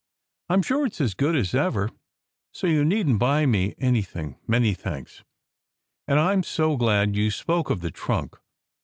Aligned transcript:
I 0.49 0.55
m 0.55 0.63
sure 0.63 0.87
it 0.87 0.93
s 0.93 0.99
as 1.01 1.13
good 1.13 1.35
as 1.35 1.53
ever, 1.53 1.91
so 2.51 2.65
you 2.65 2.83
needn 2.83 3.13
t 3.13 3.17
buy 3.19 3.45
me 3.45 3.75
anything; 3.77 4.39
many 4.47 4.73
thanks. 4.73 5.23
And 6.07 6.19
I 6.19 6.33
m 6.33 6.41
so 6.41 6.75
glad 6.75 7.15
you 7.15 7.29
spoke 7.29 7.69
of 7.69 7.81
the 7.81 7.91
trunk. 7.91 8.35